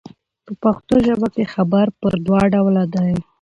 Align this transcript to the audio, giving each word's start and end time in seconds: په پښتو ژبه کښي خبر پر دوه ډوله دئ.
په 0.45 0.51
پښتو 0.63 0.95
ژبه 1.07 1.27
کښي 1.33 1.45
خبر 1.53 1.85
پر 1.99 2.13
دوه 2.25 2.41
ډوله 2.53 2.83
دئ. 2.93 3.13